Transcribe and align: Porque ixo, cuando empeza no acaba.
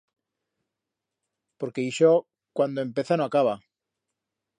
Porque 1.59 1.85
ixo, 1.91 2.11
cuando 2.57 2.79
empeza 2.85 3.13
no 3.17 3.25
acaba. 3.27 3.55